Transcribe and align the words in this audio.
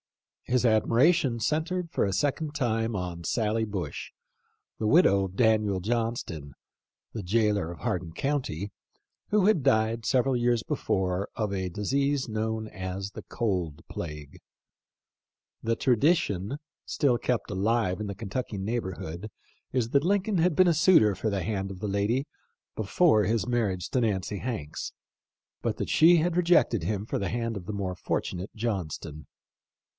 His 0.45 0.65
admiration 0.65 1.33
had 1.33 1.43
centred 1.43 1.91
for 1.91 2.03
a 2.03 2.11
second 2.11 2.55
time 2.55 2.95
on 2.95 3.23
Sally 3.23 3.63
Bush, 3.65 4.11
the 4.79 4.87
widow 4.87 5.23
of 5.25 5.35
Daniel 5.35 5.79
Johnston, 5.79 6.55
the 7.13 7.23
jailer 7.23 7.71
of 7.71 7.81
Hardin 7.81 8.11
county, 8.11 8.69
who 9.29 9.45
had 9.45 9.61
died 9.63 10.05
several 10.05 10.35
years 10.35 10.61
before 10.63 11.29
of 11.35 11.53
a 11.53 11.69
disease 11.69 12.27
known 12.27 12.67
as 12.67 13.11
the" 13.11 13.21
cold 13.39 13.81
plague." 13.89 14.39
The 15.63 15.75
tradition 15.77 16.57
still 16.85 17.17
kept 17.19 17.49
alive 17.51 18.01
in 18.01 18.07
the 18.07 18.15
Kentucky 18.15 18.57
neighborhood 18.57 19.29
is 19.71 19.91
that 19.91 20.03
Lincoln 20.03 20.39
had 20.39 20.55
been 20.55 20.67
a 20.67 20.73
suitor 20.73 21.13
for 21.15 21.29
the 21.29 21.43
hand 21.43 21.71
of 21.71 21.79
the 21.79 21.87
lady 21.87 22.25
before 22.75 23.23
his 23.23 23.47
marriage 23.47 23.87
to 23.91 24.01
Nancy 24.01 24.39
Hanks, 24.39 24.91
but 25.61 25.77
that 25.77 25.89
she 25.89 26.17
had 26.17 26.35
rejected 26.35 26.83
him 26.83 27.05
for 27.05 27.19
the 27.19 27.29
hand 27.29 27.55
of 27.55 27.67
the 27.67 27.73
more 27.73 27.95
fortu 27.95 28.33
nate 28.33 28.53
Johnston. 28.55 29.27